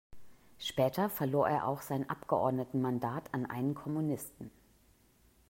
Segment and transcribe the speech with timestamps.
[0.57, 4.49] Später verlor er auch sein Abgeordnetenmandat an einen Kommunisten.